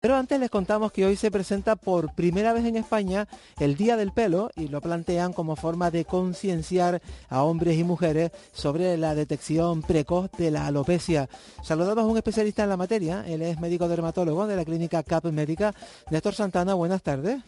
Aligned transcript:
Pero 0.00 0.16
antes 0.16 0.38
les 0.38 0.50
contamos 0.50 0.92
que 0.92 1.06
hoy 1.06 1.16
se 1.16 1.30
presenta 1.30 1.76
por 1.76 2.14
primera 2.14 2.52
vez 2.52 2.64
en 2.64 2.76
España 2.76 3.28
el 3.58 3.76
Día 3.76 3.96
del 3.96 4.12
Pelo 4.12 4.50
y 4.56 4.68
lo 4.68 4.80
plantean 4.80 5.32
como 5.32 5.56
forma 5.56 5.90
de 5.90 6.04
concienciar 6.04 7.00
a 7.28 7.42
hombres 7.42 7.78
y 7.78 7.84
mujeres 7.84 8.30
sobre 8.52 8.96
la 8.96 9.14
detección 9.14 9.82
precoz 9.82 10.30
de 10.32 10.50
la 10.50 10.66
alopecia. 10.66 11.28
Saludamos 11.62 12.04
a 12.04 12.06
un 12.06 12.16
especialista 12.16 12.62
en 12.62 12.68
la 12.68 12.76
materia, 12.76 13.24
él 13.26 13.42
es 13.42 13.58
médico 13.60 13.88
dermatólogo 13.88 14.46
de 14.46 14.56
la 14.56 14.64
clínica 14.64 15.02
CAP 15.02 15.26
Médica. 15.26 15.74
Néstor 16.10 16.34
Santana, 16.34 16.74
buenas 16.74 17.02
tardes. 17.02 17.42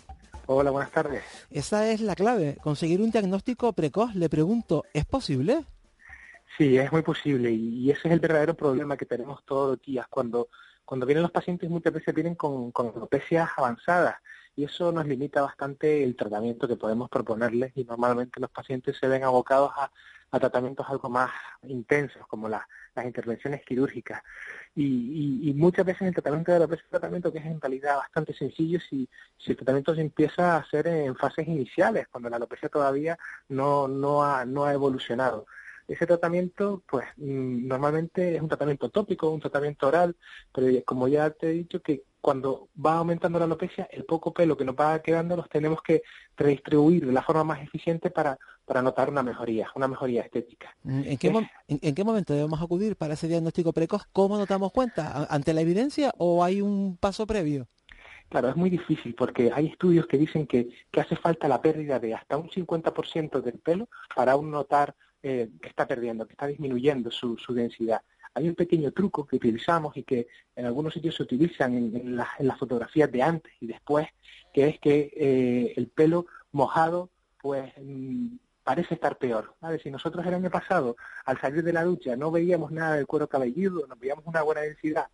Hola, 0.47 0.71
buenas 0.71 0.91
tardes. 0.91 1.23
Esa 1.51 1.91
es 1.91 2.01
la 2.01 2.15
clave, 2.15 2.57
conseguir 2.63 3.03
un 3.03 3.11
diagnóstico 3.11 3.73
precoz. 3.75 4.15
Le 4.15 4.31
pregunto, 4.31 4.85
¿es 4.95 5.05
posible? 5.05 5.65
Sí, 6.57 6.77
es 6.77 6.91
muy 6.91 7.03
posible 7.03 7.53
y 7.53 7.91
ese 7.91 8.09
es 8.09 8.15
el 8.15 8.21
verdadero 8.21 8.55
problema 8.55 8.97
que 8.97 9.07
tenemos 9.07 9.45
todos 9.45 9.77
los 9.77 9.87
días 9.87 10.07
cuando 10.09 10.49
cuando 10.89 11.05
vienen 11.05 11.21
los 11.21 11.31
pacientes 11.31 11.69
muchas 11.69 11.93
veces 11.93 12.15
vienen 12.15 12.35
con, 12.35 12.73
con 12.73 12.89
alopecias 12.97 13.51
avanzadas 13.59 14.17
y 14.57 14.65
eso 14.65 14.91
nos 14.91 15.07
limita 15.07 15.43
bastante 15.43 16.03
el 16.03 16.17
tratamiento 16.17 16.67
que 16.67 16.77
podemos 16.77 17.11
proponerles 17.11 17.73
y 17.75 17.85
normalmente 17.85 18.41
los 18.41 18.51
pacientes 18.51 18.97
se 18.97 19.07
ven 19.07 19.23
abocados 19.23 19.71
a, 19.77 19.91
tratamientos 20.41 20.87
algo 20.89 21.11
más 21.11 21.31
intensos 21.65 22.27
como 22.27 22.49
las 22.49 22.63
intervenciones 23.05 23.63
quirúrgicas 23.67 24.23
y, 24.75 25.53
muchas 25.57 25.85
veces 25.85 26.09
el 26.09 26.15
tratamiento 26.15 26.53
de 26.53 26.57
alopecia 26.57 26.81
es 26.81 26.87
un 26.87 26.91
tratamiento 26.91 27.33
que 27.33 27.39
es 27.39 27.45
en 27.45 27.61
realidad 27.61 27.97
bastante 27.97 28.33
sencillo 28.33 28.81
si, 28.81 29.07
si 29.37 29.51
el 29.51 29.57
tratamiento 29.59 29.95
se 29.95 30.01
empieza 30.01 30.55
a 30.55 30.61
hacer 30.61 30.87
en 30.87 31.15
fases 31.17 31.47
iniciales 31.47 32.09
cuando 32.09 32.31
la 32.31 32.37
alopecia 32.37 32.71
todavía 32.71 33.19
no, 33.49 33.89
no, 33.89 34.25
ha, 34.25 34.47
no 34.47 34.65
ha 34.65 34.73
evolucionado. 34.73 35.47
Ese 35.89 36.07
tratamiento, 36.07 36.83
pues 36.87 37.07
mm, 37.17 37.67
normalmente 37.67 38.37
es 38.37 38.43
un 38.43 38.49
tratamiento 38.49 38.91
tópico, 38.91 39.31
un 39.31 39.41
tratamiento 39.41 39.89
oral, 39.89 40.15
pero 40.53 40.69
como 40.85 41.09
ya 41.09 41.31
te 41.31 41.49
he 41.49 41.53
dicho 41.53 41.81
que 41.81 42.03
cuando 42.21 42.69
va 42.85 42.99
aumentando 42.99 43.39
la 43.39 43.47
alopecia, 43.47 43.89
el 43.91 44.05
poco 44.05 44.35
pelo 44.35 44.57
que 44.57 44.65
nos 44.65 44.75
va 44.75 45.01
quedando 45.01 45.35
los 45.35 45.49
tenemos 45.49 45.81
que 45.81 46.03
redistribuir 46.37 47.07
de 47.07 47.13
la 47.13 47.23
forma 47.23 47.43
más 47.43 47.63
eficiente 47.63 48.11
para, 48.11 48.39
para 48.67 48.83
notar 48.83 49.09
una 49.09 49.23
mejoría, 49.23 49.71
una 49.75 49.89
mejoría 49.89 50.23
estética. 50.23 50.77
Mm, 50.83 51.03
¿En 51.05 51.17
qué, 51.17 51.49
en, 51.69 51.95
qué 51.95 52.05
momento 52.05 52.35
debemos 52.35 52.61
acudir 52.61 52.97
para 52.97 53.15
ese 53.15 53.29
diagnóstico 53.29 53.73
precoz? 53.73 54.03
¿Cómo 54.13 54.37
nos 54.37 54.47
damos 54.49 54.73
cuenta? 54.73 55.27
¿Ante 55.31 55.55
la 55.55 55.63
evidencia 55.63 56.13
o 56.19 56.45
hay 56.45 56.61
un 56.61 56.99
paso 56.99 57.27
previo? 57.27 57.67
Claro, 58.29 58.51
es 58.51 58.57
muy 58.57 58.69
difícil 58.69 59.15
porque 59.15 59.51
hay 59.55 59.69
estudios 59.69 60.07
que 60.07 60.19
dicen 60.19 60.47
que, 60.47 60.69
que 60.91 61.01
hace 61.01 61.17
falta 61.17 61.49
la 61.49 61.63
pérdida 61.63 61.99
de 61.99 62.15
hasta 62.15 62.37
un 62.37 62.51
50% 62.51 63.41
del 63.41 63.59
pelo 63.59 63.89
para 64.15 64.33
aún 64.33 64.51
notar 64.51 64.95
eh, 65.23 65.51
que 65.61 65.69
está 65.69 65.87
perdiendo, 65.87 66.27
que 66.27 66.33
está 66.33 66.47
disminuyendo 66.47 67.11
su, 67.11 67.37
su, 67.37 67.53
densidad. 67.55 68.03
Hay 68.35 68.49
un 68.49 68.55
pequeño 68.55 68.93
truco 68.93 69.27
que 69.27 69.37
utilizamos 69.37 69.97
y 69.97 70.05
que 70.05 70.29
en 70.55 70.67
algunos 70.67 70.95
sitios 70.95 71.17
se 71.17 71.25
utilizan 71.25 71.75
en, 71.75 72.17
las 72.17 72.59
fotografías 72.59 73.11
de 73.11 73.23
antes 73.23 73.53
y 73.61 73.67
después, 73.67 74.07
que 74.53 74.69
es 74.69 74.79
que 74.79 75.11
eh, 75.17 75.75
el 75.77 75.89
pelo 75.89 76.27
mojado 76.53 77.11
pues 77.41 77.73
mm, 77.83 78.37
parece 78.63 78.95
estar 78.95 79.19
peor. 79.19 79.55
Si 79.83 79.91
nosotros 79.91 80.27
el 80.27 80.35
año 80.35 80.51
pasado, 80.51 80.97
al 81.25 81.41
salir 81.41 81.63
de 81.63 81.73
la 81.73 81.85
ducha, 81.85 82.17
no 82.17 82.31
veíamos 82.31 82.71
nada 82.71 82.97
del 82.97 83.07
cuero 83.07 83.29
cabelludo, 83.29 83.87
no 83.87 83.97
veíamos 83.97 84.27
una 84.27 84.43
buena 84.43 84.61
densidad, 84.61 85.09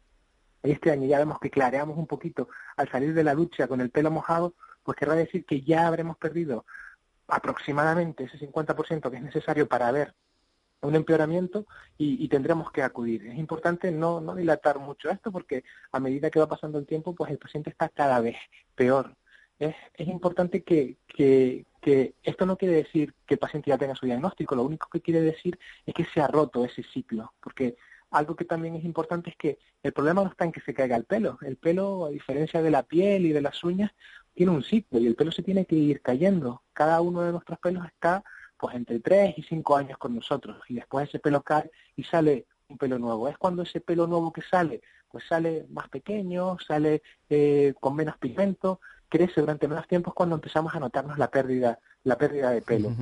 este 0.64 0.90
año 0.90 1.06
ya 1.06 1.18
vemos 1.18 1.38
que 1.38 1.50
clareamos 1.50 1.96
un 1.98 2.06
poquito 2.06 2.48
al 2.76 2.88
salir 2.88 3.14
de 3.14 3.22
la 3.22 3.34
ducha 3.34 3.68
con 3.68 3.80
el 3.80 3.90
pelo 3.90 4.10
mojado, 4.10 4.54
pues 4.82 4.96
querrá 4.96 5.14
decir 5.14 5.44
que 5.44 5.60
ya 5.60 5.86
habremos 5.86 6.16
perdido 6.16 6.64
aproximadamente 7.28 8.24
ese 8.24 8.38
50% 8.38 9.10
que 9.10 9.16
es 9.16 9.22
necesario 9.22 9.68
para 9.68 9.90
ver 9.92 10.14
un 10.82 10.94
empeoramiento 10.94 11.66
y, 11.96 12.28
tendremos 12.28 12.70
que 12.70 12.82
acudir. 12.82 13.26
Es 13.26 13.38
importante 13.38 13.90
no, 13.90 14.20
no 14.20 14.34
dilatar 14.34 14.78
mucho 14.78 15.10
esto 15.10 15.32
porque 15.32 15.64
a 15.92 16.00
medida 16.00 16.30
que 16.30 16.40
va 16.40 16.48
pasando 16.48 16.78
el 16.78 16.86
tiempo, 16.86 17.14
pues 17.14 17.30
el 17.30 17.38
paciente 17.38 17.70
está 17.70 17.88
cada 17.88 18.20
vez 18.20 18.36
peor. 18.74 19.16
Es, 19.58 19.74
es 19.94 20.08
importante 20.08 20.62
que, 20.62 20.98
que, 21.06 21.64
que 21.80 22.14
esto 22.22 22.44
no 22.44 22.56
quiere 22.58 22.74
decir 22.74 23.14
que 23.26 23.34
el 23.34 23.40
paciente 23.40 23.70
ya 23.70 23.78
tenga 23.78 23.94
su 23.94 24.06
diagnóstico, 24.06 24.54
lo 24.54 24.64
único 24.64 24.88
que 24.90 25.00
quiere 25.00 25.20
decir 25.20 25.58
es 25.86 25.94
que 25.94 26.04
se 26.04 26.20
ha 26.20 26.26
roto 26.26 26.64
ese 26.64 26.82
ciclo, 26.82 27.32
porque 27.40 27.76
algo 28.10 28.36
que 28.36 28.44
también 28.44 28.76
es 28.76 28.84
importante 28.84 29.30
es 29.30 29.36
que 29.36 29.58
el 29.82 29.92
problema 29.92 30.22
no 30.22 30.30
está 30.30 30.44
en 30.44 30.52
que 30.52 30.60
se 30.60 30.72
caiga 30.72 30.96
el 30.96 31.04
pelo. 31.04 31.38
El 31.42 31.56
pelo, 31.56 32.06
a 32.06 32.10
diferencia 32.10 32.62
de 32.62 32.70
la 32.70 32.84
piel 32.84 33.26
y 33.26 33.32
de 33.32 33.42
las 33.42 33.64
uñas, 33.64 33.90
tiene 34.34 34.52
un 34.52 34.62
ciclo 34.62 34.98
y 34.98 35.06
el 35.06 35.14
pelo 35.14 35.32
se 35.32 35.42
tiene 35.42 35.64
que 35.64 35.76
ir 35.76 36.02
cayendo. 36.02 36.62
Cada 36.72 37.00
uno 37.00 37.22
de 37.22 37.32
nuestros 37.32 37.58
pelos 37.58 37.86
está 37.86 38.24
pues 38.56 38.74
entre 38.76 39.00
3 39.00 39.34
y 39.38 39.42
5 39.42 39.76
años 39.76 39.98
con 39.98 40.14
nosotros 40.14 40.58
y 40.68 40.74
después 40.74 41.08
ese 41.08 41.18
pelo 41.18 41.42
cae 41.42 41.70
y 41.96 42.04
sale 42.04 42.46
un 42.68 42.78
pelo 42.78 42.98
nuevo. 42.98 43.28
Es 43.28 43.38
cuando 43.38 43.62
ese 43.62 43.80
pelo 43.80 44.06
nuevo 44.06 44.32
que 44.32 44.42
sale, 44.42 44.82
pues 45.10 45.24
sale 45.28 45.66
más 45.70 45.88
pequeño, 45.88 46.56
sale 46.66 47.02
eh, 47.28 47.74
con 47.80 47.94
menos 47.94 48.16
pigmento, 48.18 48.80
crece 49.08 49.40
durante 49.40 49.68
menos 49.68 49.86
tiempo 49.86 50.10
es 50.10 50.14
cuando 50.14 50.34
empezamos 50.34 50.74
a 50.74 50.80
notarnos 50.80 51.18
la 51.18 51.30
pérdida, 51.30 51.78
la 52.02 52.18
pérdida 52.18 52.50
de 52.50 52.62
pelo. 52.62 52.92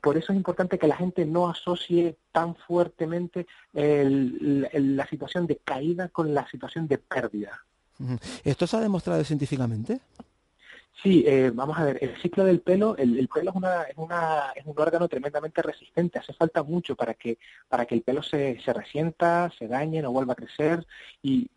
Por 0.00 0.18
eso 0.18 0.32
es 0.32 0.36
importante 0.36 0.78
que 0.78 0.86
la 0.86 0.96
gente 0.96 1.24
no 1.24 1.48
asocie 1.48 2.18
tan 2.32 2.54
fuertemente 2.54 3.46
la 3.72 5.06
situación 5.06 5.46
de 5.46 5.56
caída 5.56 6.08
con 6.08 6.34
la 6.34 6.46
situación 6.50 6.86
de 6.86 6.98
pérdida. 6.98 7.64
¿Esto 8.42 8.66
se 8.66 8.76
ha 8.76 8.80
demostrado 8.80 9.24
científicamente? 9.24 10.00
Sí, 11.02 11.24
eh, 11.26 11.50
vamos 11.52 11.78
a 11.78 11.84
ver, 11.84 11.98
el 12.02 12.16
ciclo 12.22 12.44
del 12.44 12.60
pelo, 12.60 12.96
el, 12.96 13.28
pelo 13.28 13.50
es, 13.50 13.56
una, 13.56 13.82
es, 13.82 13.96
una, 13.96 14.52
es 14.54 14.64
un 14.64 14.78
órgano 14.78 15.08
tremendamente 15.08 15.60
resistente, 15.60 16.18
hace 16.18 16.32
falta 16.32 16.62
mucho 16.62 16.96
para 16.96 17.14
que, 17.14 17.38
para 17.68 17.84
que 17.84 17.94
el 17.94 18.02
pelo 18.02 18.22
se, 18.22 18.58
se 18.60 18.72
resienta, 18.72 19.50
se 19.58 19.68
dañe, 19.68 20.00
no 20.00 20.12
vuelva 20.12 20.32
a 20.32 20.36
crecer 20.36 20.86
y 21.20 21.50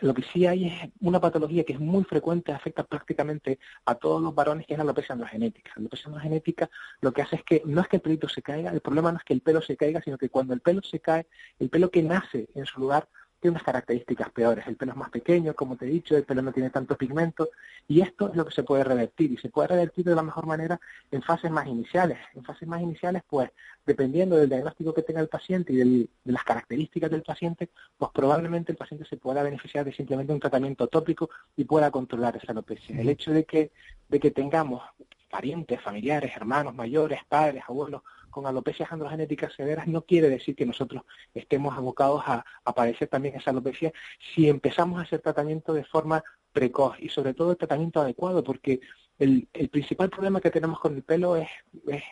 lo 0.00 0.14
que 0.14 0.22
sí 0.22 0.46
hay 0.46 0.66
es 0.66 0.90
una 1.00 1.20
patología 1.20 1.64
que 1.64 1.72
es 1.72 1.80
muy 1.80 2.04
frecuente, 2.04 2.52
afecta 2.52 2.84
prácticamente 2.84 3.58
a 3.84 3.94
todos 3.94 4.20
los 4.20 4.34
varones, 4.34 4.66
que 4.66 4.74
es 4.74 4.78
la 4.78 4.84
alopecia 4.84 5.14
androgenética. 5.14 5.72
La 5.76 5.80
alopecia 5.80 6.06
androgenética 6.06 6.70
lo 7.00 7.12
que 7.12 7.22
hace 7.22 7.36
es 7.36 7.44
que 7.44 7.62
no 7.64 7.80
es 7.80 7.88
que 7.88 7.96
el 7.96 8.02
pelito 8.02 8.28
se 8.28 8.42
caiga, 8.42 8.70
el 8.70 8.80
problema 8.80 9.12
no 9.12 9.18
es 9.18 9.24
que 9.24 9.34
el 9.34 9.40
pelo 9.40 9.62
se 9.62 9.76
caiga, 9.76 10.02
sino 10.02 10.18
que 10.18 10.28
cuando 10.28 10.54
el 10.54 10.60
pelo 10.60 10.82
se 10.82 11.00
cae, 11.00 11.26
el 11.58 11.70
pelo 11.70 11.90
que 11.90 12.02
nace 12.02 12.48
en 12.54 12.66
su 12.66 12.80
lugar 12.80 13.08
tiene 13.40 13.52
unas 13.52 13.62
características 13.62 14.30
peores. 14.30 14.66
El 14.66 14.76
pelo 14.76 14.92
es 14.92 14.98
más 14.98 15.10
pequeño, 15.10 15.54
como 15.54 15.76
te 15.76 15.86
he 15.86 15.88
dicho, 15.88 16.16
el 16.16 16.24
pelo 16.24 16.42
no 16.42 16.52
tiene 16.52 16.70
tanto 16.70 16.96
pigmento 16.96 17.50
y 17.88 18.00
esto 18.00 18.28
es 18.30 18.36
lo 18.36 18.44
que 18.44 18.54
se 18.54 18.62
puede 18.62 18.84
revertir 18.84 19.32
y 19.32 19.36
se 19.36 19.48
puede 19.48 19.68
revertir 19.68 20.04
de 20.04 20.14
la 20.14 20.22
mejor 20.22 20.46
manera 20.46 20.80
en 21.10 21.22
fases 21.22 21.50
más 21.50 21.66
iniciales. 21.66 22.18
En 22.34 22.44
fases 22.44 22.66
más 22.66 22.80
iniciales, 22.80 23.22
pues, 23.28 23.50
dependiendo 23.84 24.36
del 24.36 24.48
diagnóstico 24.48 24.94
que 24.94 25.02
tenga 25.02 25.20
el 25.20 25.28
paciente 25.28 25.72
y 25.72 25.76
de 25.76 26.08
las 26.24 26.44
características 26.44 27.10
del 27.10 27.22
paciente, 27.22 27.68
pues 27.96 28.10
probablemente 28.12 28.72
el 28.72 28.78
paciente 28.78 29.04
se 29.04 29.16
pueda 29.16 29.42
beneficiar 29.42 29.84
de 29.84 29.92
simplemente 29.92 30.32
un 30.32 30.40
tratamiento 30.40 30.88
tópico 30.88 31.30
y 31.56 31.64
pueda 31.64 31.90
controlar 31.90 32.36
esa 32.36 32.52
alopecia. 32.52 33.00
El 33.00 33.08
hecho 33.08 33.32
de 33.32 33.44
que, 33.44 33.70
de 34.08 34.20
que 34.20 34.30
tengamos 34.30 34.82
parientes, 35.30 35.80
familiares, 35.80 36.32
hermanos 36.34 36.74
mayores, 36.74 37.20
padres, 37.28 37.62
abuelos 37.68 38.02
con 38.36 38.46
alopecias 38.46 38.92
androgenéticas 38.92 39.54
severas 39.54 39.86
no 39.86 40.02
quiere 40.02 40.28
decir 40.28 40.54
que 40.54 40.66
nosotros 40.66 41.04
estemos 41.32 41.74
abocados 41.74 42.22
a, 42.26 42.44
a 42.66 42.74
padecer 42.74 43.08
también 43.08 43.34
esa 43.34 43.50
alopecia. 43.50 43.94
Si 44.34 44.46
empezamos 44.46 44.98
a 44.98 45.04
hacer 45.04 45.20
tratamiento 45.20 45.72
de 45.72 45.84
forma 45.84 46.22
precoz 46.52 46.96
y 47.00 47.08
sobre 47.08 47.32
todo 47.32 47.52
el 47.52 47.56
tratamiento 47.56 47.98
adecuado 47.98 48.44
porque 48.44 48.80
el, 49.18 49.48
el, 49.54 49.70
principal 49.70 50.10
problema 50.10 50.42
que 50.42 50.50
tenemos 50.50 50.78
con 50.78 50.96
el 50.96 51.02
pelo 51.02 51.36
es, 51.36 51.48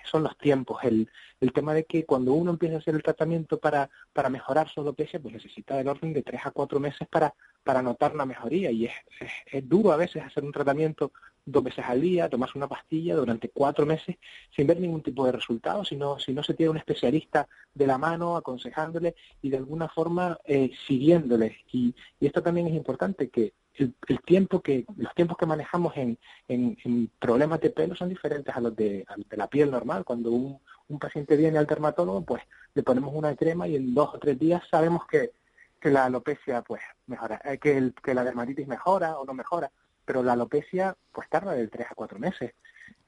son 0.04 0.22
los 0.22 0.38
tiempos, 0.38 0.82
el, 0.82 1.10
el, 1.40 1.52
tema 1.52 1.75
de 1.75 1.84
que 1.84 2.06
cuando 2.06 2.32
uno 2.32 2.52
empieza 2.52 2.76
a 2.76 2.78
hacer 2.78 2.94
el 2.94 3.02
tratamiento 3.02 3.58
para, 3.58 3.90
para 4.14 4.31
mejorar 4.31 4.70
su 4.70 4.81
alopecia, 4.81 5.20
pues 5.20 5.34
necesita 5.34 5.76
del 5.76 5.88
orden 5.88 6.14
de 6.14 6.22
tres 6.22 6.40
a 6.44 6.52
cuatro 6.52 6.81
meses 6.81 7.06
para, 7.06 7.34
para 7.62 7.82
notar 7.82 8.14
una 8.14 8.25
mejoría. 8.25 8.70
Y 8.70 8.87
es, 8.87 8.93
es, 9.52 9.69
duro 9.69 9.93
a 9.93 9.99
veces 9.99 10.22
hacer 10.22 10.43
un 10.43 10.52
tratamiento 10.52 11.12
dos 11.46 11.62
veces 11.62 11.85
al 11.87 12.00
día, 12.00 12.29
tomarse 12.29 12.58
una 12.58 12.69
pastilla 12.69 13.17
durante 13.17 13.50
cuatro 13.50 13.87
meses 13.87 14.17
sin 14.55 14.67
ver 14.67 14.81
ningún 14.81 15.02
tipo 15.02 15.26
de 15.26 15.32
resultado, 15.32 15.85
sino 15.85 16.19
si 16.19 16.32
no 16.32 16.43
se 16.43 16.55
tiene 16.55 16.70
un 16.70 16.76
especialista 16.76 17.49
de 17.75 17.87
la 17.87 17.99
mano 17.99 18.37
aconsejándole 18.37 19.14
y 19.43 19.50
de 19.50 19.58
alguna 19.58 19.88
forma 19.88 20.38
eh, 20.44 20.70
siguiéndole. 20.87 21.56
Y, 21.73 21.94
y 22.20 22.26
esto 22.26 22.43
también 22.43 22.67
es 22.69 22.75
importante, 22.75 23.29
que 23.29 23.52
el, 23.76 24.20
tiempo 24.25 24.61
que 24.61 24.87
los 24.96 25.14
tiempos 25.14 25.37
que 25.37 25.46
manejamos 25.46 25.96
en, 25.96 26.19
en, 26.49 27.11
problemas 27.19 27.61
de 27.61 27.70
pelo 27.70 27.94
son 27.94 28.08
diferentes 28.08 28.55
a 28.55 28.61
los 28.61 28.75
de, 28.76 29.05
la 29.31 29.49
piel 29.49 29.70
normal. 29.70 30.05
Cuando 30.05 30.31
un, 30.31 30.61
un, 30.88 30.99
paciente 30.99 31.37
viene 31.37 31.58
al 31.58 31.67
dermatólogo, 31.67 32.23
pues 32.23 32.43
le 32.75 32.82
ponemos 32.82 33.12
una 33.14 33.35
crema 33.35 33.67
y 33.67 33.76
en 33.76 33.94
dos 33.94 34.14
o 34.14 34.19
tres 34.19 34.38
días 34.38 34.62
sabemos 34.70 35.06
que, 35.06 35.32
que 35.81 35.90
la 35.90 36.06
alopecia 36.06 36.62
pues 36.62 36.82
mejora, 37.06 37.40
eh, 37.44 37.58
que, 37.58 37.76
el, 37.76 37.94
que 37.94 38.14
la 38.14 38.25
dermatitis 38.25 38.67
mejora 38.67 39.19
o 39.19 39.25
no 39.25 39.35
mejora, 39.35 39.70
pero 40.04 40.22
la 40.22 40.32
alopecia 40.32 40.96
pues 41.12 41.28
tarda 41.28 41.52
de 41.52 41.68
tres 41.68 41.86
a 41.90 41.94
cuatro 41.94 42.18
meses. 42.18 42.52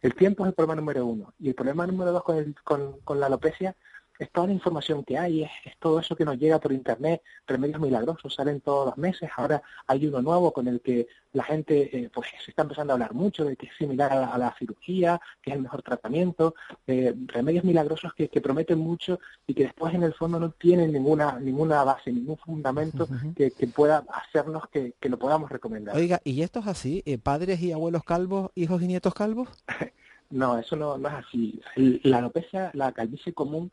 El 0.00 0.14
tiempo 0.14 0.44
es 0.44 0.50
el 0.50 0.54
problema 0.54 0.76
número 0.76 1.06
uno. 1.06 1.34
Y 1.38 1.48
el 1.48 1.54
problema 1.54 1.86
número 1.86 2.12
dos 2.12 2.22
con, 2.22 2.36
el, 2.36 2.54
con, 2.62 3.00
con 3.00 3.20
la 3.20 3.26
alopecia 3.26 3.76
es 4.18 4.30
toda 4.30 4.46
la 4.46 4.52
información 4.52 5.04
que 5.04 5.18
hay, 5.18 5.44
es, 5.44 5.50
todo 5.78 6.00
eso 6.00 6.16
que 6.16 6.24
nos 6.24 6.38
llega 6.38 6.58
por 6.58 6.72
internet, 6.72 7.22
remedios 7.46 7.80
milagrosos 7.80 8.34
salen 8.34 8.60
todos 8.60 8.86
los 8.86 8.98
meses, 8.98 9.30
ahora 9.36 9.62
hay 9.86 10.06
uno 10.06 10.22
nuevo 10.22 10.52
con 10.52 10.68
el 10.68 10.80
que 10.80 11.08
la 11.32 11.44
gente 11.44 11.90
eh, 11.92 12.10
pues 12.12 12.28
se 12.42 12.50
está 12.50 12.62
empezando 12.62 12.92
a 12.92 12.94
hablar 12.94 13.12
mucho 13.12 13.44
de 13.44 13.56
que 13.56 13.66
es 13.66 13.72
similar 13.76 14.10
a 14.12 14.38
la, 14.38 14.54
cirugía, 14.58 15.20
que 15.42 15.50
es 15.50 15.56
el 15.56 15.62
mejor 15.62 15.82
tratamiento, 15.82 16.54
eh, 16.86 17.14
remedios 17.26 17.64
milagrosos 17.64 18.14
que, 18.14 18.28
prometen 18.40 18.78
mucho 18.78 19.18
y 19.46 19.54
que 19.54 19.64
después 19.64 19.92
en 19.94 20.02
el 20.02 20.14
fondo 20.14 20.38
no 20.38 20.50
tienen 20.50 20.92
ninguna 20.92 21.38
ninguna 21.40 21.82
base, 21.84 22.12
ningún 22.12 22.36
fundamento 22.36 23.08
que, 23.34 23.50
pueda 23.74 24.04
hacernos 24.12 24.68
que, 24.70 24.94
lo 25.02 25.18
podamos 25.18 25.50
recomendar. 25.50 25.96
Oiga, 25.96 26.20
¿y 26.24 26.42
esto 26.42 26.60
es 26.60 26.66
así? 26.68 27.02
Eh, 27.06 27.18
¿Padres 27.18 27.60
y 27.60 27.72
abuelos 27.72 28.04
calvos, 28.04 28.50
hijos 28.54 28.80
y 28.82 28.86
nietos 28.86 29.14
calvos? 29.14 29.48
no, 30.30 30.58
eso 30.58 30.76
no, 30.76 30.96
no 30.96 31.08
es 31.08 31.14
así. 31.14 31.60
La 32.02 32.18
alopecia, 32.18 32.70
la 32.74 32.92
calvicie 32.92 33.32
común 33.34 33.72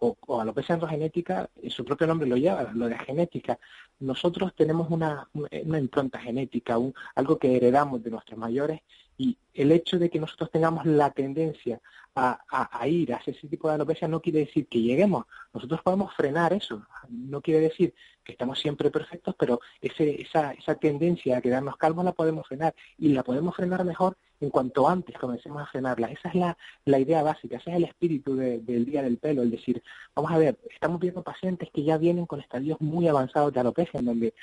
o, 0.00 0.16
o 0.26 0.40
alopecia 0.40 0.74
androgenética, 0.74 1.48
su 1.68 1.84
propio 1.84 2.06
nombre 2.06 2.28
lo 2.28 2.36
lleva, 2.36 2.72
lo 2.74 2.88
de 2.88 2.98
genética. 2.98 3.58
Nosotros 4.00 4.54
tenemos 4.54 4.90
una, 4.90 5.28
una 5.32 5.78
impronta 5.78 6.18
genética, 6.18 6.78
un, 6.78 6.92
algo 7.14 7.38
que 7.38 7.56
heredamos 7.56 8.02
de 8.02 8.10
nuestros 8.10 8.38
mayores 8.38 8.80
y 9.20 9.36
el 9.52 9.70
hecho 9.70 9.98
de 9.98 10.08
que 10.08 10.18
nosotros 10.18 10.50
tengamos 10.50 10.86
la 10.86 11.10
tendencia 11.10 11.78
a, 12.14 12.40
a, 12.50 12.88
ir 12.88 13.12
hacia 13.12 13.32
ese 13.34 13.48
tipo 13.48 13.68
de 13.68 13.74
alopecia 13.74 14.08
no 14.08 14.22
quiere 14.22 14.38
decir 14.38 14.66
que 14.66 14.80
lleguemos. 14.80 15.26
Nosotros 15.52 15.82
podemos 15.82 16.14
frenar 16.14 16.54
eso. 16.54 16.86
No 17.10 17.42
quiere 17.42 17.60
decir 17.60 17.92
que 18.24 18.32
estamos 18.32 18.58
siempre 18.58 18.90
perfectos, 18.90 19.34
pero 19.38 19.60
ese, 19.82 20.22
esa, 20.22 20.52
esa 20.52 20.74
tendencia 20.76 21.36
a 21.36 21.42
quedarnos 21.42 21.76
calmos 21.76 22.06
la 22.06 22.12
podemos 22.12 22.46
frenar 22.48 22.74
y 22.96 23.10
la 23.10 23.22
podemos 23.22 23.54
frenar 23.54 23.84
mejor 23.84 24.16
en 24.40 24.48
cuanto 24.48 24.88
antes 24.88 25.18
comencemos 25.18 25.62
a 25.62 25.66
frenarla. 25.66 26.10
Esa 26.10 26.30
es 26.30 26.34
la, 26.34 26.56
la 26.86 26.98
idea 26.98 27.22
básica, 27.22 27.58
ese 27.58 27.70
es 27.70 27.76
el 27.76 27.84
espíritu 27.84 28.34
del 28.34 28.86
día 28.86 29.02
del 29.02 29.18
pelo, 29.18 29.42
el 29.42 29.50
decir, 29.50 29.82
vamos 30.14 30.32
a 30.32 30.38
ver, 30.38 30.58
estamos 30.72 30.98
viendo 30.98 31.22
pacientes 31.22 31.68
que 31.70 31.84
ya 31.84 31.98
vienen 31.98 32.24
con 32.24 32.40
estadios 32.40 32.80
muy 32.80 33.06
avanzados 33.06 33.52
de 33.52 33.60
alopecia, 33.60 34.00
en 34.00 34.06
donde 34.06 34.34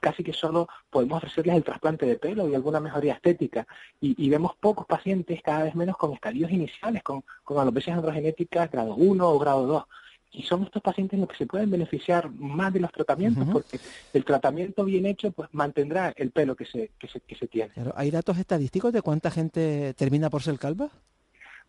casi 0.00 0.22
que 0.22 0.32
solo 0.32 0.68
podemos 0.90 1.18
ofrecerles 1.18 1.56
el 1.56 1.64
trasplante 1.64 2.06
de 2.06 2.16
pelo 2.16 2.48
y 2.48 2.54
alguna 2.54 2.80
mejoría 2.80 3.14
estética. 3.14 3.66
Y, 4.00 4.28
vemos 4.28 4.54
pocos 4.60 4.86
pacientes, 4.86 5.40
cada 5.42 5.64
vez 5.64 5.74
menos, 5.74 5.96
con 5.96 6.12
estadios 6.12 6.50
iniciales, 6.50 7.02
con, 7.02 7.24
con 7.44 7.58
alopecias 7.58 7.96
androgenéticas 7.96 8.70
grado 8.70 8.94
1 8.94 9.28
o 9.28 9.38
grado 9.38 9.66
2 9.66 9.84
y 10.30 10.42
son 10.42 10.64
estos 10.64 10.82
pacientes 10.82 11.18
los 11.18 11.28
que 11.28 11.36
se 11.36 11.46
pueden 11.46 11.70
beneficiar 11.70 12.30
más 12.30 12.72
de 12.72 12.80
los 12.80 12.92
tratamientos 12.92 13.48
porque 13.50 13.80
el 14.12 14.24
tratamiento 14.24 14.84
bien 14.84 15.06
hecho 15.06 15.32
pues 15.32 15.48
mantendrá 15.52 16.12
el 16.16 16.30
pelo 16.30 16.54
que 16.54 16.66
se, 16.66 16.90
que 16.98 17.08
se, 17.08 17.20
que 17.20 17.34
se 17.34 17.46
tiene. 17.46 17.72
¿Hay 17.94 18.10
datos 18.10 18.38
estadísticos 18.38 18.92
de 18.92 19.02
cuánta 19.02 19.30
gente 19.30 19.94
termina 19.94 20.28
por 20.28 20.42
ser 20.42 20.58
calva? 20.58 20.90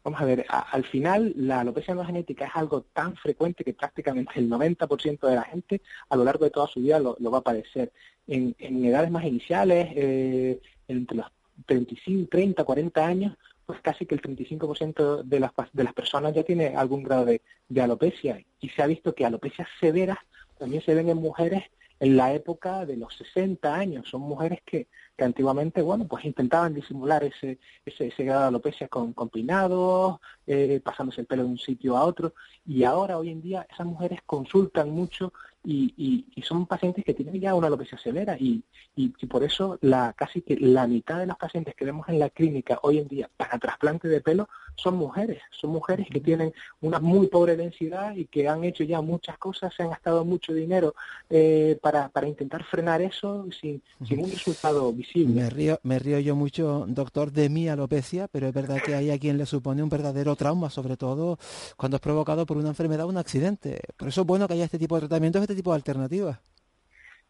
Vamos 0.04 0.22
a 0.22 0.26
ver, 0.26 0.46
al 0.50 0.84
final 0.86 1.34
la 1.36 1.60
alopecia 1.60 1.94
genética 2.06 2.46
es 2.46 2.52
algo 2.56 2.84
tan 2.94 3.16
frecuente 3.18 3.64
que 3.64 3.74
prácticamente 3.74 4.40
el 4.40 4.50
90% 4.50 5.28
de 5.28 5.36
la 5.36 5.44
gente 5.44 5.82
a 6.08 6.16
lo 6.16 6.24
largo 6.24 6.46
de 6.46 6.52
toda 6.52 6.68
su 6.68 6.80
vida 6.80 7.00
lo, 7.00 7.16
va 7.32 7.40
a 7.40 7.44
padecer. 7.44 7.92
En, 8.26 8.56
en 8.60 8.86
edades 8.86 9.12
más 9.12 9.26
iniciales, 9.26 9.90
eh, 9.96 10.62
entre 10.88 11.18
los 11.18 11.26
35, 11.66 12.30
30, 12.30 12.64
40 12.64 13.06
años, 13.06 13.38
pues 13.66 13.82
casi 13.82 14.06
que 14.06 14.16
el 14.16 14.22
35% 14.22 15.24
de 15.24 15.40
las, 15.40 15.52
de 15.74 15.84
las 15.84 15.94
personas 15.94 16.34
ya 16.34 16.44
tiene 16.44 16.76
algún 16.76 17.04
grado 17.04 17.26
de, 17.26 17.42
de 17.68 17.82
alopecia. 17.82 18.44
Y 18.62 18.70
se 18.70 18.82
ha 18.82 18.88
visto 18.88 19.14
que 19.14 19.26
alopecias 19.26 19.68
severas 19.80 20.18
también 20.60 20.84
se 20.84 20.94
ven 20.94 21.10
en 21.10 21.18
mujeres 21.18 21.64
en 22.00 22.16
la 22.16 22.34
época 22.34 22.86
de 22.86 22.98
los 22.98 23.16
60 23.18 23.74
años. 23.74 24.08
Son 24.10 24.22
mujeres 24.22 24.62
que, 24.66 24.88
que 25.18 25.24
antiguamente, 25.24 25.82
bueno, 25.82 26.08
pues 26.08 26.26
intentaban 26.26 26.74
disimular 26.74 27.24
ese, 27.24 27.60
ese, 27.86 28.08
ese 28.08 28.24
grado 28.24 28.42
de 28.42 28.48
alopecia 28.48 28.88
con, 28.88 29.14
con 29.14 29.30
peinados, 29.30 30.20
eh, 30.48 30.80
pasándose 30.84 31.22
el 31.22 31.28
pelo 31.28 31.44
de 31.44 31.50
un 31.50 31.58
sitio 31.58 31.98
a 31.98 32.06
otro. 32.06 32.34
Y 32.66 32.84
ahora, 32.84 33.18
hoy 33.18 33.30
en 33.30 33.42
día, 33.42 33.68
esas 33.70 33.86
mujeres 33.86 34.20
consultan 34.26 34.92
mucho 34.92 35.34
y, 35.64 36.26
y, 36.36 36.42
son 36.44 36.66
pacientes 36.66 37.04
que 37.04 37.14
tienen 37.14 37.40
ya 37.40 37.54
una 37.54 37.68
alopecia 37.68 37.98
severa 37.98 38.38
y, 38.40 38.64
y, 38.96 39.10
por 39.28 39.44
eso 39.44 39.78
la 39.82 40.14
casi 40.14 40.42
que 40.42 40.56
la 40.56 40.88
mitad 40.88 41.20
de 41.20 41.28
los 41.28 41.38
pacientes 41.38 41.76
que 41.76 41.84
vemos 41.84 42.08
en 42.08 42.18
la 42.18 42.30
clínica 42.30 42.80
hoy 42.82 43.00
en 43.00 43.10
día 43.10 43.30
para 43.36 43.60
trasplante 43.60 44.08
de 44.08 44.22
pelo 44.22 44.48
son 44.82 44.96
mujeres, 44.96 45.42
son 45.52 45.72
mujeres 45.72 46.08
que 46.10 46.20
tienen 46.20 46.54
una 46.82 47.00
muy 47.00 47.28
pobre 47.28 47.56
densidad 47.56 48.16
y 48.16 48.26
que 48.26 48.48
han 48.48 48.64
hecho 48.64 48.84
ya 48.84 49.02
muchas 49.02 49.38
cosas, 49.38 49.74
se 49.76 49.84
han 49.84 49.90
gastado 49.90 50.26
mucho 50.26 50.54
dinero 50.54 50.96
eh, 51.30 51.78
para, 51.82 52.10
para 52.10 52.28
intentar 52.28 52.64
frenar 52.64 53.02
eso 53.02 53.46
sin, 53.60 53.82
sin 54.08 54.24
un 54.24 54.32
resultado 54.32 54.92
visible. 54.94 55.42
Me 55.42 55.50
río, 55.50 55.80
me 55.84 56.00
río 56.00 56.20
yo 56.20 56.36
mucho, 56.36 56.86
doctor, 56.88 57.32
de 57.32 57.50
mi 57.50 57.68
alopecia, 57.68 58.28
pero 58.28 58.48
es 58.48 58.54
verdad 58.54 58.82
que 58.84 58.96
hay 58.96 59.12
a 59.12 59.20
quien 59.20 59.38
le 59.38 59.46
supone 59.46 59.84
un 59.84 59.90
verdadero 59.90 60.36
trauma, 60.36 60.70
sobre 60.70 60.98
todo 60.98 61.38
cuando 61.78 61.98
es 61.98 62.02
provocado 62.02 62.46
por 62.46 62.58
una 62.58 62.70
enfermedad 62.70 63.06
o 63.06 63.10
un 63.10 63.18
accidente. 63.18 63.80
Por 63.98 64.08
eso 64.08 64.22
es 64.22 64.28
bueno 64.28 64.48
que 64.48 64.54
haya 64.54 64.66
este 64.66 64.80
tipo 64.80 64.96
de 64.96 65.02
tratamientos 65.02 65.42
este 65.42 65.56
tipo 65.56 65.72
de 65.72 65.76
alternativas. 65.76 66.40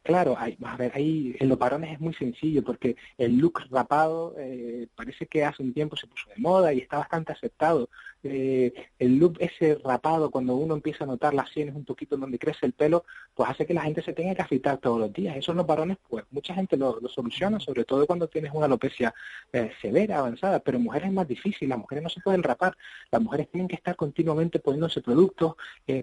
Claro, 0.09 0.35
hay, 0.39 0.57
a 0.65 0.75
ver, 0.75 0.91
ahí 0.95 1.35
en 1.39 1.49
los 1.49 1.59
varones 1.59 1.93
es 1.93 1.99
muy 1.99 2.15
sencillo 2.15 2.63
porque 2.63 2.95
el 3.15 3.37
look 3.37 3.61
rapado 3.69 4.33
eh, 4.39 4.87
parece 4.95 5.27
que 5.27 5.45
hace 5.45 5.61
un 5.61 5.71
tiempo 5.71 5.95
se 5.95 6.07
puso 6.07 6.27
de 6.31 6.41
moda 6.41 6.73
y 6.73 6.79
está 6.79 6.97
bastante 6.97 7.31
aceptado. 7.31 7.91
Eh, 8.23 8.73
el 8.97 9.17
look 9.19 9.37
ese 9.39 9.75
rapado, 9.83 10.31
cuando 10.31 10.55
uno 10.55 10.73
empieza 10.73 11.03
a 11.03 11.07
notar 11.07 11.35
las 11.35 11.51
sienes 11.51 11.75
un 11.75 11.85
poquito 11.85 12.17
donde 12.17 12.39
crece 12.39 12.65
el 12.65 12.73
pelo, 12.73 13.05
pues 13.35 13.51
hace 13.51 13.67
que 13.67 13.75
la 13.75 13.83
gente 13.83 14.01
se 14.01 14.13
tenga 14.13 14.33
que 14.33 14.41
afeitar 14.41 14.79
todos 14.79 14.99
los 14.99 15.13
días. 15.13 15.37
Eso 15.37 15.51
en 15.51 15.57
los 15.57 15.67
varones, 15.67 15.97
pues 16.09 16.25
mucha 16.31 16.55
gente 16.55 16.75
lo, 16.75 16.99
soluciona, 17.07 17.59
sobre 17.59 17.85
todo 17.85 18.07
cuando 18.07 18.27
tienes 18.27 18.51
una 18.51 18.65
alopecia 18.65 19.13
eh, 19.53 19.71
severa, 19.79 20.17
avanzada, 20.17 20.59
pero 20.59 20.77
en 20.79 20.85
mujeres 20.85 21.09
es 21.09 21.13
más 21.13 21.27
difícil, 21.27 21.69
las 21.69 21.77
mujeres 21.77 22.03
no 22.03 22.09
se 22.09 22.21
pueden 22.21 22.41
rapar, 22.41 22.75
las 23.11 23.21
mujeres 23.21 23.47
tienen 23.51 23.67
que 23.67 23.75
estar 23.75 23.95
continuamente 23.95 24.57
poniéndose 24.57 25.01
productos, 25.01 25.53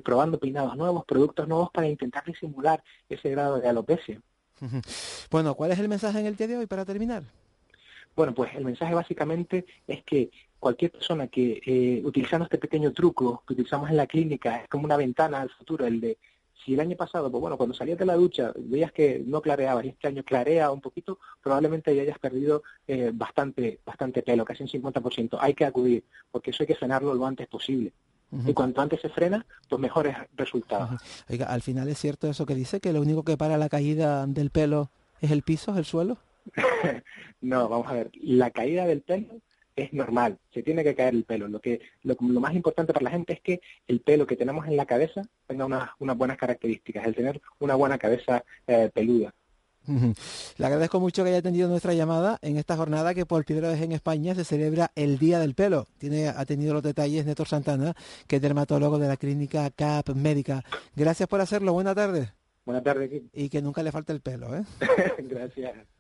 probando 0.04 0.38
peinados 0.38 0.76
nuevos, 0.76 1.04
productos 1.04 1.48
nuevos 1.48 1.70
para 1.72 1.88
intentar 1.88 2.24
disimular 2.24 2.82
ese 3.08 3.30
grado 3.30 3.60
de 3.60 3.68
alopecia 3.68 3.95
bueno, 5.30 5.54
¿cuál 5.54 5.72
es 5.72 5.78
el 5.78 5.88
mensaje 5.88 6.18
en 6.20 6.26
el 6.26 6.36
día 6.36 6.46
de 6.46 6.56
hoy 6.56 6.66
para 6.66 6.84
terminar? 6.84 7.24
Bueno, 8.14 8.34
pues 8.34 8.54
el 8.54 8.64
mensaje 8.64 8.94
básicamente 8.94 9.66
es 9.86 10.02
que 10.02 10.30
cualquier 10.58 10.92
persona 10.92 11.28
que 11.28 11.60
eh, 11.66 12.02
utilizando 12.04 12.44
este 12.44 12.58
pequeño 12.58 12.92
truco 12.92 13.42
que 13.46 13.52
utilizamos 13.52 13.90
en 13.90 13.96
la 13.96 14.06
clínica 14.06 14.56
es 14.56 14.68
como 14.68 14.84
una 14.84 14.96
ventana 14.96 15.42
al 15.42 15.50
futuro, 15.50 15.86
el 15.86 16.00
de 16.00 16.18
si 16.64 16.74
el 16.74 16.80
año 16.80 16.96
pasado, 16.96 17.30
pues 17.30 17.40
bueno, 17.40 17.56
cuando 17.56 17.74
salías 17.74 17.98
de 17.98 18.06
la 18.06 18.16
ducha 18.16 18.52
veías 18.56 18.90
que 18.90 19.22
no 19.24 19.40
clareabas 19.40 19.84
y 19.84 19.90
este 19.90 20.08
año 20.08 20.24
clarea 20.24 20.72
un 20.72 20.80
poquito, 20.80 21.20
probablemente 21.40 21.94
ya 21.94 22.02
hayas 22.02 22.18
perdido 22.18 22.64
eh, 22.88 23.12
bastante, 23.14 23.78
bastante 23.86 24.22
pelo, 24.22 24.44
casi 24.44 24.64
un 24.64 24.68
50%. 24.68 25.38
Hay 25.40 25.54
que 25.54 25.64
acudir, 25.64 26.04
porque 26.30 26.50
eso 26.50 26.64
hay 26.64 26.66
que 26.66 26.74
frenarlo 26.74 27.14
lo 27.14 27.24
antes 27.24 27.46
posible. 27.46 27.92
Y 28.46 28.52
cuanto 28.54 28.80
antes 28.80 29.00
se 29.00 29.08
frena, 29.08 29.46
pues 29.68 29.80
mejores 29.80 30.16
resultados. 30.34 31.00
Oiga, 31.28 31.46
al 31.46 31.62
final 31.62 31.88
es 31.88 31.98
cierto 31.98 32.28
eso 32.28 32.44
que 32.44 32.54
dice, 32.54 32.80
que 32.80 32.92
lo 32.92 33.00
único 33.00 33.22
que 33.22 33.36
para 33.36 33.56
la 33.56 33.68
caída 33.68 34.26
del 34.26 34.50
pelo 34.50 34.90
es 35.20 35.30
el 35.30 35.42
piso, 35.42 35.72
es 35.72 35.78
el 35.78 35.84
suelo. 35.84 36.18
no, 37.40 37.68
vamos 37.68 37.86
a 37.88 37.94
ver, 37.94 38.10
la 38.20 38.50
caída 38.50 38.84
del 38.84 39.02
pelo 39.02 39.40
es 39.76 39.92
normal, 39.92 40.38
se 40.52 40.62
tiene 40.62 40.82
que 40.82 40.94
caer 40.94 41.14
el 41.14 41.24
pelo. 41.24 41.48
Lo 41.48 41.60
que 41.60 41.80
lo, 42.02 42.16
más 42.40 42.54
importante 42.54 42.92
para 42.92 43.04
la 43.04 43.10
gente 43.10 43.34
es 43.34 43.40
que 43.40 43.60
el 43.86 44.00
pelo 44.00 44.26
que 44.26 44.36
tenemos 44.36 44.66
en 44.66 44.76
la 44.76 44.86
cabeza 44.86 45.22
tenga 45.46 45.66
unas, 45.66 45.90
unas 45.98 46.16
buenas 46.16 46.38
características, 46.38 47.06
el 47.06 47.14
tener 47.14 47.40
una 47.60 47.74
buena 47.74 47.98
cabeza 47.98 48.42
eh, 48.66 48.90
peluda. 48.92 49.34
Le 49.86 50.66
agradezco 50.66 51.00
mucho 51.00 51.22
que 51.22 51.30
haya 51.30 51.38
atendido 51.38 51.68
nuestra 51.68 51.94
llamada 51.94 52.38
en 52.42 52.56
esta 52.56 52.76
jornada 52.76 53.14
que 53.14 53.26
por 53.26 53.44
primera 53.44 53.68
vez 53.68 53.80
en 53.82 53.92
España 53.92 54.34
se 54.34 54.44
celebra 54.44 54.90
el 54.94 55.18
Día 55.18 55.38
del 55.38 55.54
Pelo. 55.54 55.86
Tiene 55.98 56.28
atendido 56.28 56.74
los 56.74 56.82
detalles 56.82 57.26
Néstor 57.26 57.48
Santana, 57.48 57.94
que 58.26 58.36
es 58.36 58.42
dermatólogo 58.42 58.98
de 58.98 59.08
la 59.08 59.16
clínica 59.16 59.70
CAP 59.70 60.10
Médica. 60.10 60.64
Gracias 60.94 61.28
por 61.28 61.40
hacerlo. 61.40 61.72
Buena 61.72 61.94
tarde. 61.94 62.32
Buenas 62.64 62.82
tardes. 62.82 63.22
Y 63.32 63.48
que 63.48 63.62
nunca 63.62 63.82
le 63.82 63.92
falte 63.92 64.12
el 64.12 64.20
pelo, 64.20 64.54
¿eh? 64.56 64.64
Gracias. 65.18 65.95